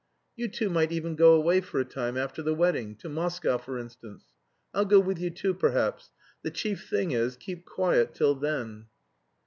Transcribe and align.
You 0.35 0.47
two 0.47 0.71
might 0.71 0.91
even 0.91 1.13
go 1.15 1.33
away 1.33 1.61
for 1.61 1.79
a 1.79 1.85
time 1.85 2.17
after 2.17 2.41
the 2.41 2.55
wedding, 2.55 2.95
to 2.95 3.07
Moscow, 3.07 3.59
for 3.59 3.77
instance. 3.77 4.23
I'll 4.73 4.83
go 4.85 4.99
with 4.99 5.19
you, 5.19 5.29
too, 5.29 5.53
perhaps... 5.53 6.09
The 6.41 6.49
chief 6.49 6.89
thing 6.89 7.11
is, 7.11 7.35
keep 7.37 7.65
quiet 7.67 8.15
till 8.15 8.33
then." 8.33 8.87